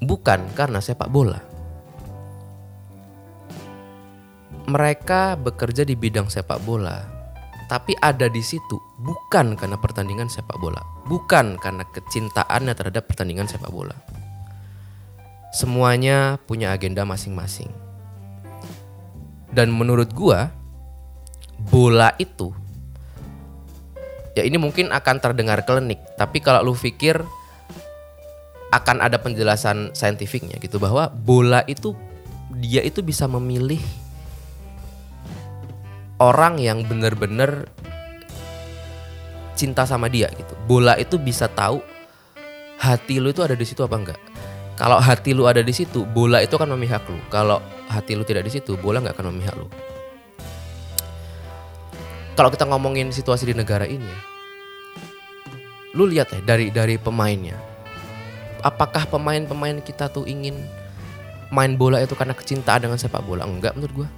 bukan 0.00 0.54
karena 0.54 0.78
sepak 0.78 1.10
bola 1.10 1.49
mereka 4.70 5.34
bekerja 5.34 5.82
di 5.82 5.98
bidang 5.98 6.30
sepak 6.30 6.62
bola, 6.62 7.02
tapi 7.66 7.98
ada 7.98 8.30
di 8.30 8.38
situ 8.38 8.78
bukan 9.02 9.58
karena 9.58 9.74
pertandingan 9.76 10.30
sepak 10.30 10.56
bola, 10.62 10.78
bukan 11.10 11.58
karena 11.58 11.82
kecintaannya 11.90 12.74
terhadap 12.78 13.10
pertandingan 13.10 13.50
sepak 13.50 13.70
bola. 13.74 13.94
Semuanya 15.50 16.38
punya 16.46 16.70
agenda 16.70 17.02
masing-masing. 17.02 17.70
Dan 19.50 19.74
menurut 19.74 20.14
gua, 20.14 20.54
bola 21.58 22.14
itu 22.22 22.54
ya 24.38 24.46
ini 24.46 24.56
mungkin 24.56 24.94
akan 24.94 25.16
terdengar 25.18 25.66
klinik, 25.66 25.98
tapi 26.14 26.38
kalau 26.38 26.70
lu 26.70 26.74
pikir 26.78 27.18
akan 28.70 29.02
ada 29.02 29.18
penjelasan 29.18 29.90
saintifiknya 29.92 30.54
gitu 30.62 30.78
bahwa 30.78 31.10
bola 31.10 31.66
itu 31.66 31.98
dia 32.62 32.82
itu 32.86 33.02
bisa 33.02 33.26
memilih 33.26 33.82
orang 36.20 36.60
yang 36.60 36.84
bener-bener 36.84 37.64
cinta 39.56 39.88
sama 39.88 40.06
dia 40.12 40.28
gitu. 40.36 40.52
Bola 40.68 40.94
itu 41.00 41.16
bisa 41.16 41.48
tahu 41.48 41.80
hati 42.80 43.20
lu 43.20 43.32
itu 43.32 43.40
ada 43.40 43.56
di 43.56 43.64
situ 43.64 43.80
apa 43.80 43.96
enggak. 43.96 44.20
Kalau 44.80 44.96
hati 44.96 45.36
lu 45.36 45.44
ada 45.44 45.60
di 45.60 45.76
situ, 45.76 46.08
bola 46.08 46.40
itu 46.40 46.56
akan 46.56 46.72
memihak 46.72 47.04
lu. 47.04 47.20
Kalau 47.28 47.60
hati 47.92 48.16
lu 48.16 48.24
tidak 48.24 48.48
di 48.48 48.52
situ, 48.56 48.80
bola 48.80 49.04
nggak 49.04 49.12
akan 49.12 49.28
memihak 49.28 49.52
lu. 49.52 49.68
Kalau 52.32 52.48
kita 52.48 52.64
ngomongin 52.64 53.12
situasi 53.12 53.44
di 53.44 53.52
negara 53.52 53.84
ini 53.84 54.08
ya, 54.08 54.20
lu 55.92 56.08
lihat 56.08 56.32
ya 56.32 56.40
dari 56.40 56.72
dari 56.72 56.96
pemainnya. 56.96 57.60
Apakah 58.64 59.04
pemain-pemain 59.04 59.84
kita 59.84 60.08
tuh 60.08 60.24
ingin 60.24 60.56
main 61.52 61.76
bola 61.76 62.00
itu 62.00 62.16
karena 62.16 62.32
kecintaan 62.32 62.88
dengan 62.88 62.96
sepak 62.96 63.20
bola? 63.20 63.44
Enggak 63.44 63.76
menurut 63.76 63.92
gua. 63.92 64.08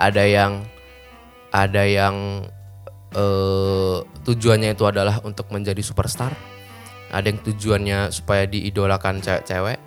Ada 0.00 0.24
yang 0.24 0.64
ada 1.54 1.86
yang 1.86 2.42
uh, 3.14 4.02
tujuannya 4.26 4.74
itu 4.74 4.84
adalah 4.90 5.22
untuk 5.22 5.54
menjadi 5.54 5.78
superstar. 5.86 6.34
Ada 7.14 7.30
yang 7.30 7.40
tujuannya 7.46 8.10
supaya 8.10 8.42
diidolakan 8.50 9.22
cewek-cewek. 9.22 9.78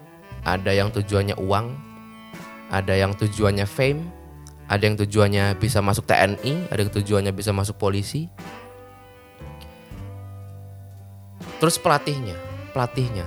Ada 0.48 0.72
yang 0.72 0.96
tujuannya 0.96 1.36
uang. 1.36 1.76
Ada 2.72 2.96
yang 2.96 3.12
tujuannya 3.20 3.68
fame. 3.68 4.08
Ada 4.72 4.84
yang 4.88 4.96
tujuannya 4.96 5.60
bisa 5.60 5.80
masuk 5.80 6.08
TNI 6.08 6.68
ada 6.72 6.80
yang 6.84 6.92
tujuannya 6.92 7.32
bisa 7.36 7.52
masuk 7.52 7.80
polisi. 7.80 8.28
Terus 11.60 11.80
pelatihnya 11.80 12.48
pelatihnya. 12.78 13.26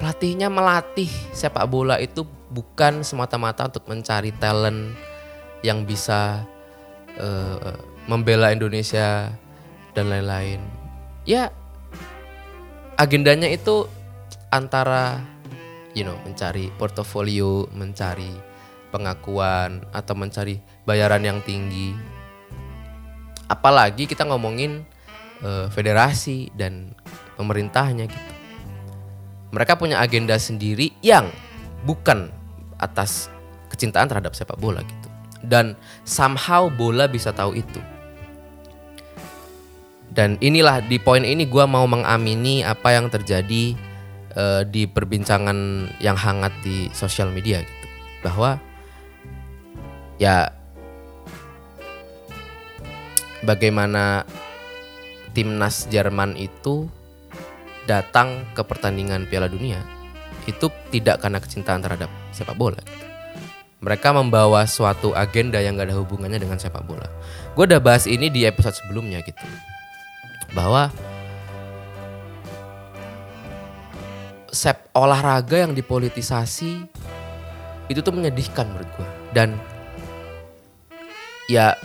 Pelatihnya 0.00 0.48
melatih 0.48 1.12
sepak 1.36 1.68
bola 1.68 2.00
itu 2.00 2.24
bukan 2.48 3.04
semata-mata 3.04 3.68
untuk 3.68 3.84
mencari 3.92 4.32
talent 4.40 4.96
yang 5.60 5.84
bisa 5.84 6.48
uh, 7.20 7.76
membela 8.06 8.54
Indonesia 8.54 9.32
dan 9.92 10.06
lain-lain. 10.12 10.60
Ya 11.26 11.50
agendanya 12.96 13.50
itu 13.50 13.90
antara 14.48 15.20
you 15.92 16.04
know 16.04 16.16
mencari 16.24 16.72
portofolio, 16.76 17.68
mencari 17.72 18.30
pengakuan 18.94 19.84
atau 19.92 20.14
mencari 20.16 20.60
bayaran 20.88 21.22
yang 21.24 21.38
tinggi. 21.44 21.92
Apalagi 23.46 24.10
kita 24.10 24.26
ngomongin 24.26 24.82
uh, 25.44 25.68
federasi 25.70 26.50
dan 26.56 26.96
pemerintahnya 27.36 28.08
gitu. 28.08 28.32
Mereka 29.54 29.78
punya 29.78 30.02
agenda 30.02 30.34
sendiri 30.36 30.90
yang 31.00 31.30
bukan 31.86 32.28
atas 32.76 33.30
kecintaan 33.70 34.10
terhadap 34.10 34.34
sepak 34.34 34.58
bola 34.58 34.82
gitu. 34.82 35.05
Dan 35.44 35.76
somehow 36.06 36.68
bola 36.72 37.08
bisa 37.10 37.32
tahu 37.32 37.56
itu. 37.58 37.80
Dan 40.16 40.40
inilah 40.40 40.80
di 40.80 40.96
poin 40.96 41.20
ini 41.20 41.44
gue 41.44 41.64
mau 41.68 41.84
mengamini 41.84 42.64
apa 42.64 42.96
yang 42.96 43.12
terjadi 43.12 43.76
uh, 44.32 44.62
di 44.64 44.88
perbincangan 44.88 45.90
yang 46.00 46.16
hangat 46.16 46.56
di 46.64 46.88
sosial 46.96 47.28
media 47.28 47.60
gitu. 47.60 47.86
Bahwa 48.24 48.56
ya 50.16 50.48
bagaimana 53.44 54.24
timnas 55.36 55.84
Jerman 55.92 56.32
itu 56.40 56.88
datang 57.84 58.48
ke 58.56 58.64
pertandingan 58.64 59.28
Piala 59.28 59.52
Dunia 59.52 59.84
itu 60.48 60.72
tidak 60.90 61.20
karena 61.20 61.38
kecintaan 61.44 61.84
terhadap 61.84 62.08
sepak 62.32 62.56
bola. 62.56 62.80
Gitu. 62.80 63.15
Mereka 63.86 64.10
membawa 64.10 64.66
suatu 64.66 65.14
agenda 65.14 65.62
yang 65.62 65.78
gak 65.78 65.94
ada 65.94 65.96
hubungannya 66.02 66.42
dengan 66.42 66.58
sepak 66.58 66.82
bola. 66.82 67.06
Gue 67.54 67.70
udah 67.70 67.78
bahas 67.78 68.10
ini 68.10 68.26
di 68.26 68.42
episode 68.42 68.74
sebelumnya 68.74 69.22
gitu, 69.22 69.46
bahwa 70.58 70.90
sep 74.50 74.90
olahraga 74.90 75.62
yang 75.62 75.70
dipolitisasi 75.70 76.82
itu 77.86 78.00
tuh 78.02 78.10
menyedihkan 78.10 78.66
menurut 78.66 78.90
gue 78.98 79.08
dan 79.30 79.54
ya 81.46 81.78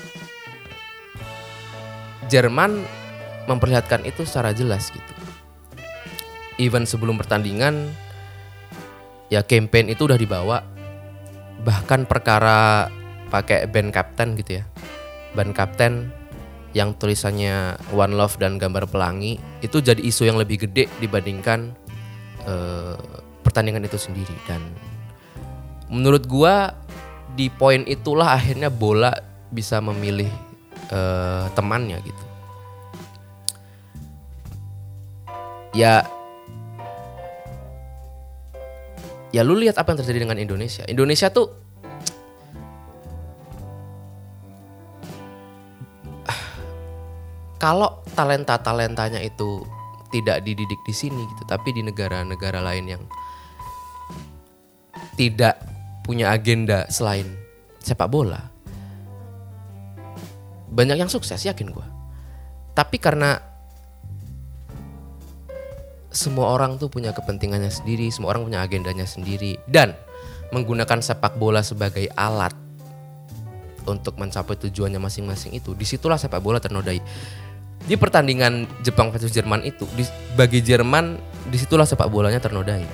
Jerman 2.32 2.80
memperlihatkan 3.52 4.08
itu 4.08 4.24
secara 4.24 4.56
jelas 4.56 4.88
gitu. 4.88 5.14
Even 6.56 6.88
sebelum 6.88 7.20
pertandingan 7.20 7.92
ya 9.28 9.44
campaign 9.44 9.92
itu 9.92 10.08
udah 10.08 10.16
dibawa 10.16 10.64
bahkan 11.62 12.10
perkara 12.10 12.90
pakai 13.30 13.70
band 13.70 13.94
kapten 13.94 14.36
gitu 14.38 14.62
ya. 14.62 14.64
Band 15.38 15.56
kapten 15.56 16.12
yang 16.72 16.96
tulisannya 16.96 17.80
One 17.92 18.16
Love 18.16 18.40
dan 18.40 18.56
gambar 18.56 18.88
pelangi 18.88 19.40
itu 19.60 19.84
jadi 19.84 20.00
isu 20.00 20.28
yang 20.28 20.40
lebih 20.40 20.68
gede 20.68 20.88
dibandingkan 21.04 21.76
uh, 22.48 22.96
pertandingan 23.44 23.84
itu 23.84 24.00
sendiri 24.00 24.32
dan 24.48 24.64
menurut 25.92 26.24
gua 26.32 26.72
di 27.36 27.52
poin 27.52 27.84
itulah 27.88 28.36
akhirnya 28.36 28.72
bola 28.72 29.12
bisa 29.52 29.84
memilih 29.84 30.32
uh, 30.92 31.52
temannya 31.52 32.00
gitu. 32.04 32.24
Ya 35.72 36.04
ya 39.32 39.44
lu 39.44 39.56
lihat 39.60 39.80
apa 39.80 39.92
yang 39.92 40.00
terjadi 40.04 40.20
dengan 40.28 40.40
Indonesia. 40.40 40.84
Indonesia 40.88 41.28
tuh 41.32 41.48
kalau 47.64 48.04
talenta-talentanya 48.16 49.20
itu 49.24 49.64
tidak 50.12 50.44
dididik 50.44 50.80
di 50.84 50.92
sini 50.92 51.24
gitu, 51.24 51.44
tapi 51.48 51.72
di 51.72 51.82
negara-negara 51.84 52.60
lain 52.60 52.86
yang 52.88 53.04
tidak 55.16 55.60
punya 56.04 56.36
agenda 56.36 56.84
selain 56.92 57.28
sepak 57.80 58.12
bola, 58.12 58.52
banyak 60.72 61.00
yang 61.00 61.12
sukses 61.12 61.44
yakin 61.48 61.72
gue 61.72 61.88
tapi 62.72 62.98
karena 62.98 63.36
semua 66.12 66.52
orang 66.52 66.76
tuh 66.76 66.92
punya 66.92 67.16
kepentingannya 67.16 67.72
sendiri 67.72 68.12
semua 68.12 68.36
orang 68.36 68.44
punya 68.46 68.60
agendanya 68.62 69.08
sendiri. 69.08 69.58
Dan 69.66 69.96
menggunakan 70.52 71.00
sepak 71.00 71.40
bola 71.40 71.64
sebagai 71.64 72.12
alat 72.14 72.52
untuk 73.88 74.20
mencapai 74.20 74.60
tujuannya 74.60 75.02
masing-masing 75.02 75.58
itu 75.58 75.74
di 75.74 75.88
situlah 75.88 76.20
sepak 76.20 76.44
bola 76.44 76.60
ternodai. 76.60 77.00
Di 77.82 77.98
pertandingan 77.98 78.70
Jepang 78.86 79.10
versus 79.10 79.34
Jerman 79.34 79.66
itu 79.66 79.90
di, 79.98 80.06
bagi 80.38 80.62
Jerman 80.62 81.18
di 81.50 81.58
situlah 81.58 81.88
sepak 81.88 82.06
bolanya 82.12 82.38
ternodai. 82.38 82.86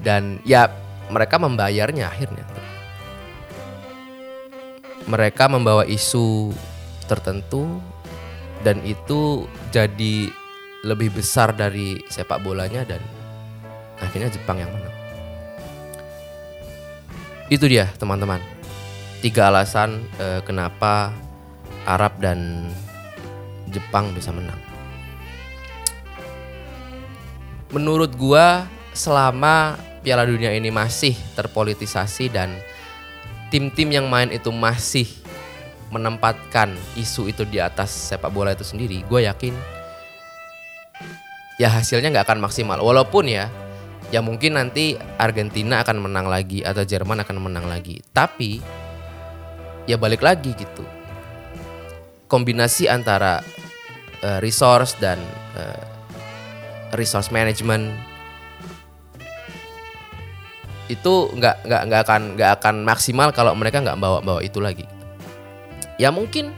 Dan 0.00 0.40
ya 0.48 0.72
mereka 1.12 1.36
membayarnya 1.36 2.08
akhirnya. 2.08 2.46
Mereka 5.04 5.52
membawa 5.52 5.84
isu 5.84 6.54
tertentu 7.04 7.82
dan 8.64 8.80
itu 8.86 9.44
jadi 9.68 10.32
lebih 10.80 11.12
besar 11.12 11.52
dari 11.52 12.00
sepak 12.08 12.40
bolanya 12.40 12.84
dan 12.88 13.00
akhirnya 14.00 14.32
Jepang 14.32 14.56
yang 14.60 14.72
menang. 14.72 14.94
Itu 17.52 17.68
dia 17.68 17.90
teman-teman. 18.00 18.40
Tiga 19.20 19.52
alasan 19.52 20.00
eh, 20.16 20.40
kenapa 20.40 21.12
Arab 21.84 22.16
dan 22.22 22.70
Jepang 23.68 24.16
bisa 24.16 24.32
menang. 24.32 24.56
Menurut 27.70 28.16
gua 28.16 28.66
selama 28.96 29.78
Piala 30.00 30.24
Dunia 30.24 30.50
ini 30.56 30.72
masih 30.72 31.12
terpolitisasi 31.36 32.32
dan 32.32 32.56
tim-tim 33.52 33.92
yang 33.92 34.08
main 34.08 34.32
itu 34.32 34.48
masih 34.48 35.06
menempatkan 35.92 36.72
isu 36.96 37.28
itu 37.28 37.42
di 37.44 37.58
atas 37.60 37.90
sepak 37.90 38.30
bola 38.30 38.54
itu 38.54 38.62
sendiri, 38.62 39.02
gue 39.04 39.26
yakin 39.26 39.79
ya 41.60 41.68
hasilnya 41.68 42.08
nggak 42.08 42.24
akan 42.24 42.40
maksimal. 42.40 42.80
Walaupun 42.80 43.28
ya, 43.28 43.52
ya 44.08 44.24
mungkin 44.24 44.56
nanti 44.56 44.96
Argentina 45.20 45.84
akan 45.84 46.08
menang 46.08 46.24
lagi 46.24 46.64
atau 46.64 46.80
Jerman 46.80 47.20
akan 47.20 47.36
menang 47.36 47.68
lagi. 47.68 48.00
Tapi 48.16 48.64
ya 49.84 50.00
balik 50.00 50.24
lagi 50.24 50.56
gitu. 50.56 50.88
Kombinasi 52.32 52.88
antara 52.88 53.44
uh, 54.24 54.40
resource 54.40 54.96
dan 54.96 55.20
uh, 55.52 55.84
resource 56.96 57.28
management 57.28 57.92
itu 60.90 61.30
nggak 61.38 61.70
nggak 61.70 61.82
nggak 61.86 62.00
akan 62.02 62.22
nggak 62.34 62.50
akan 62.58 62.74
maksimal 62.82 63.30
kalau 63.30 63.54
mereka 63.54 63.78
nggak 63.78 63.94
bawa 63.94 64.18
bawa 64.26 64.42
itu 64.42 64.58
lagi 64.58 64.82
ya 66.02 66.10
mungkin 66.10 66.50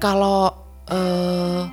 kalau 0.00 0.48
uh, 0.88 1.68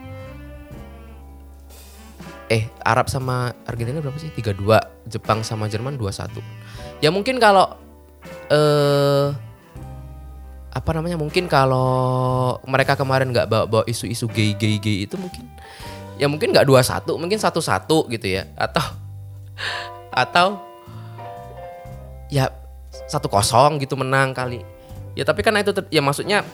eh 2.47 2.71
Arab 2.83 3.11
sama 3.11 3.51
Argentina 3.67 3.99
berapa 3.99 4.15
sih? 4.19 4.31
32 4.31 4.63
Jepang 5.11 5.43
sama 5.43 5.67
Jerman 5.67 5.99
21 5.99 6.39
ya 7.03 7.11
mungkin 7.11 7.37
kalau 7.37 7.75
eh 8.47 9.47
apa 10.77 10.89
namanya 10.93 11.17
mungkin 11.17 11.49
kalau 11.49 12.61
mereka 12.69 12.93
kemarin 12.93 13.33
nggak 13.33 13.49
bawa 13.49 13.65
bawa 13.65 13.83
isu-isu 13.89 14.29
gay 14.29 14.53
gay 14.53 14.77
gay 14.77 15.09
itu 15.09 15.17
mungkin 15.17 15.49
ya 16.21 16.29
mungkin 16.29 16.53
nggak 16.53 16.69
dua 16.69 16.85
satu 16.85 17.17
mungkin 17.17 17.41
satu 17.41 17.57
satu 17.57 18.05
gitu 18.13 18.29
ya. 18.29 18.45
Atau 18.53 18.85
atau 20.13 20.47
ya 22.29 22.53
satu 23.09 23.25
kosong 23.25 23.81
gitu 23.81 23.97
menang 23.97 24.37
kali. 24.37 24.61
Ya 25.17 25.25
tapi 25.25 25.41
kan 25.41 25.57
itu 25.57 25.73
ya 25.89 26.05
maksudnya 26.05 26.45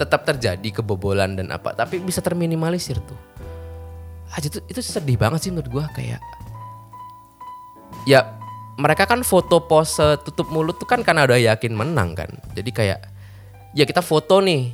tetap 0.00 0.24
terjadi 0.24 0.80
kebobolan 0.80 1.36
dan 1.36 1.52
apa 1.52 1.76
tapi 1.76 2.00
bisa 2.00 2.24
terminimalisir 2.24 2.96
tuh 3.04 3.20
aja 4.34 4.46
itu 4.46 4.60
itu 4.70 4.80
sedih 4.80 5.18
banget 5.18 5.48
sih 5.48 5.50
menurut 5.50 5.70
gue 5.70 5.84
kayak 5.96 6.20
ya 8.06 8.38
mereka 8.80 9.04
kan 9.04 9.20
foto 9.26 9.60
pose 9.66 10.16
tutup 10.24 10.48
mulut 10.48 10.78
tuh 10.80 10.88
kan 10.88 11.04
karena 11.04 11.26
udah 11.26 11.36
yakin 11.36 11.74
menang 11.74 12.16
kan 12.16 12.30
jadi 12.56 12.70
kayak 12.70 13.00
ya 13.76 13.84
kita 13.84 14.00
foto 14.00 14.40
nih 14.40 14.72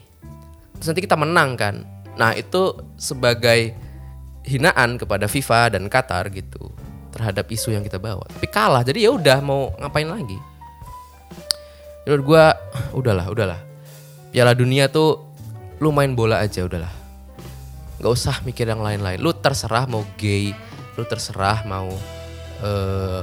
terus 0.79 0.92
nanti 0.92 1.03
kita 1.03 1.16
menang 1.19 1.57
kan 1.59 1.83
nah 2.16 2.33
itu 2.33 2.77
sebagai 2.97 3.75
hinaan 4.47 4.97
kepada 4.97 5.27
FIFA 5.27 5.75
dan 5.77 5.90
Qatar 5.90 6.31
gitu 6.31 6.71
terhadap 7.16 7.49
isu 7.51 7.73
yang 7.73 7.81
kita 7.81 7.97
bawa. 7.97 8.23
Tapi 8.29 8.47
kalah, 8.47 8.85
jadi 8.87 9.09
ya 9.09 9.11
udah 9.16 9.38
mau 9.40 9.73
ngapain 9.81 10.07
lagi? 10.07 10.38
Menurut 12.05 12.23
gue, 12.23 12.45
udahlah, 12.95 13.27
udahlah. 13.33 13.61
Piala 14.31 14.53
Dunia 14.53 14.87
tuh 14.87 15.25
lu 15.83 15.90
main 15.90 16.12
bola 16.14 16.45
aja 16.45 16.62
udahlah. 16.62 16.92
Nggak 18.01 18.13
usah 18.13 18.37
mikir 18.45 18.69
yang 18.69 18.81
lain-lain. 18.85 19.19
Lu 19.21 19.33
terserah 19.33 19.89
mau 19.89 20.05
gay 20.21 20.53
lu 20.97 21.05
terserah 21.05 21.61
mau 21.69 21.93
eh 22.65 23.23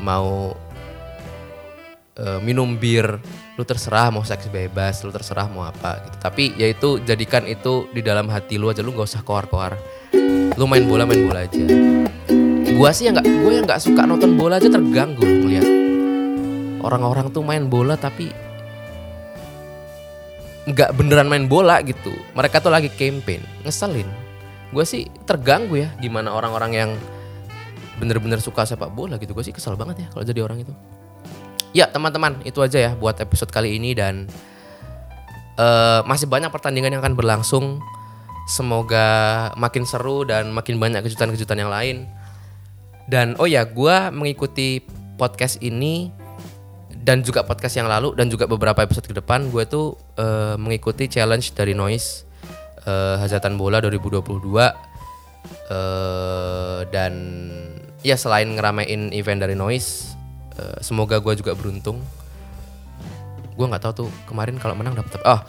mau 0.00 0.52
eh, 2.20 2.38
minum 2.44 2.76
bir 2.76 3.16
lu 3.56 3.62
terserah 3.64 4.12
mau 4.12 4.20
seks 4.20 4.52
bebas 4.52 5.00
lu 5.04 5.10
terserah 5.12 5.48
mau 5.48 5.64
apa 5.64 6.04
gitu. 6.04 6.16
Tapi 6.20 6.44
yaitu 6.60 6.88
jadikan 7.04 7.48
itu 7.48 7.88
di 7.92 8.00
dalam 8.04 8.28
hati 8.28 8.60
lu 8.60 8.68
aja. 8.68 8.84
Lu 8.84 8.92
nggak 8.92 9.08
usah 9.08 9.22
koar-koar. 9.24 9.76
Lu 10.54 10.64
main 10.68 10.84
bola 10.84 11.08
main 11.08 11.24
bola 11.24 11.44
aja. 11.44 11.64
Gua 12.74 12.90
sih 12.90 13.06
yang 13.06 13.14
nggak 13.14 13.28
gue 13.28 13.52
yang 13.54 13.64
nggak 13.70 13.82
suka 13.82 14.02
nonton 14.02 14.34
bola 14.34 14.58
aja 14.58 14.66
terganggu 14.66 15.22
ngeliat. 15.22 15.68
Orang-orang 16.84 17.32
tuh 17.32 17.40
main 17.40 17.64
bola 17.70 17.96
tapi 17.96 18.28
nggak 20.64 20.96
beneran 20.96 21.28
main 21.28 21.44
bola 21.44 21.84
gitu. 21.84 22.12
Mereka 22.32 22.64
tuh 22.64 22.72
lagi 22.72 22.88
campaign 22.88 23.44
ngeselin. 23.64 24.08
Gue 24.72 24.84
sih 24.88 25.06
terganggu 25.28 25.78
ya 25.78 25.92
gimana 26.00 26.32
orang-orang 26.32 26.72
yang 26.72 26.90
bener-bener 28.00 28.40
suka 28.40 28.64
sepak 28.64 28.90
bola 28.90 29.20
gitu. 29.20 29.36
Gue 29.36 29.44
sih 29.44 29.52
kesel 29.52 29.76
banget 29.76 30.04
ya 30.04 30.08
kalau 30.10 30.24
jadi 30.24 30.40
orang 30.40 30.64
itu. 30.64 30.72
Ya 31.74 31.90
teman-teman 31.90 32.40
itu 32.48 32.62
aja 32.64 32.78
ya 32.80 32.92
buat 32.96 33.18
episode 33.20 33.52
kali 33.52 33.76
ini 33.76 33.92
dan 33.92 34.30
eh, 35.60 36.00
masih 36.08 36.26
banyak 36.26 36.48
pertandingan 36.48 36.96
yang 36.96 37.02
akan 37.04 37.14
berlangsung. 37.18 37.84
Semoga 38.44 39.48
makin 39.56 39.88
seru 39.88 40.28
dan 40.28 40.52
makin 40.52 40.76
banyak 40.76 41.00
kejutan-kejutan 41.04 41.64
yang 41.64 41.72
lain. 41.72 42.08
Dan 43.04 43.36
oh 43.36 43.48
ya 43.48 43.68
gue 43.68 43.96
mengikuti 44.12 44.80
podcast 45.20 45.60
ini 45.60 46.23
dan 47.04 47.20
juga 47.20 47.44
podcast 47.44 47.76
yang 47.76 47.84
lalu 47.84 48.16
dan 48.16 48.32
juga 48.32 48.48
beberapa 48.48 48.80
episode 48.80 49.04
ke 49.04 49.12
depan 49.20 49.52
gue 49.52 49.68
tuh 49.68 49.92
eh, 50.16 50.56
mengikuti 50.56 51.04
challenge 51.04 51.52
dari 51.52 51.76
Noise 51.76 52.24
eh, 52.88 53.20
Hajatan 53.20 53.60
Bola 53.60 53.84
2022 53.84 54.24
eh, 55.68 56.80
dan 56.88 57.12
ya 58.00 58.16
selain 58.16 58.48
ngeramein 58.56 59.12
event 59.12 59.44
dari 59.44 59.52
Noise 59.52 60.16
eh, 60.56 60.80
semoga 60.80 61.20
gue 61.20 61.36
juga 61.36 61.52
beruntung. 61.52 62.00
Gue 63.54 63.66
nggak 63.68 63.84
tahu 63.84 64.08
tuh 64.08 64.10
kemarin 64.24 64.56
kalau 64.56 64.74
menang 64.74 64.96
dapat 64.96 65.20
ah 65.28 65.44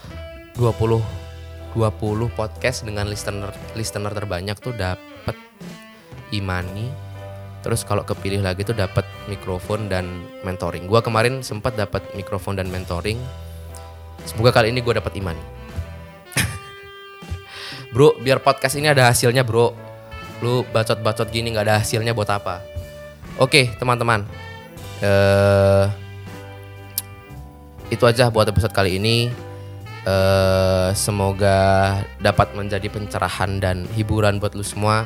20 0.60 1.00
20 1.76 2.36
podcast 2.36 2.84
dengan 2.84 3.08
listener 3.08 3.56
listener 3.80 4.12
terbanyak 4.12 4.60
tuh 4.60 4.76
dapat 4.76 5.40
Imani. 6.36 6.92
Terus 7.64 7.88
kalau 7.88 8.04
kepilih 8.04 8.44
lagi 8.44 8.62
tuh 8.68 8.78
dapat 8.78 9.08
mikrofon 9.26 9.90
dan 9.90 10.26
mentoring. 10.46 10.86
Gua 10.86 11.02
kemarin 11.02 11.42
sempat 11.42 11.74
dapat 11.78 12.02
mikrofon 12.14 12.58
dan 12.58 12.70
mentoring. 12.70 13.18
Semoga 14.26 14.58
kali 14.58 14.74
ini 14.74 14.82
gue 14.82 14.94
dapat 14.98 15.14
iman. 15.22 15.38
bro, 17.94 18.18
biar 18.18 18.42
podcast 18.42 18.74
ini 18.74 18.90
ada 18.90 19.06
hasilnya, 19.06 19.46
bro. 19.46 19.78
Lu 20.42 20.66
bacot-bacot 20.74 21.30
gini 21.30 21.54
nggak 21.54 21.66
ada 21.70 21.78
hasilnya 21.80 22.18
buat 22.18 22.28
apa? 22.34 22.66
Oke, 23.38 23.70
teman-teman. 23.78 24.26
Eh 25.00 25.86
itu 27.94 28.02
aja 28.10 28.34
buat 28.34 28.50
episode 28.50 28.74
kali 28.74 28.98
ini. 28.98 29.30
Eh 30.06 30.90
semoga 30.98 32.02
dapat 32.18 32.58
menjadi 32.58 32.90
pencerahan 32.90 33.62
dan 33.62 33.86
hiburan 33.94 34.42
buat 34.42 34.58
lu 34.58 34.66
semua. 34.66 35.06